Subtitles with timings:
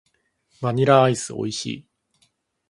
[0.61, 1.85] バニラアイス美味しい。